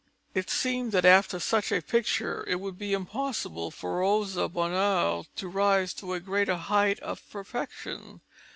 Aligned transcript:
It 0.33 0.49
seemed 0.49 0.93
that 0.93 1.05
after 1.05 1.39
such 1.39 1.71
a 1.71 1.79
picture, 1.79 2.43
it 2.47 2.59
would 2.59 2.75
be 2.79 2.91
impossible 2.93 3.69
for 3.69 3.99
Rosa 3.99 4.49
Bonheur 4.49 5.25
to 5.35 5.47
rise 5.47 5.93
to 5.93 6.13
a 6.15 6.19
greater 6.19 6.55
height 6.57 6.99
of 7.01 7.21
perfection. 7.29 8.21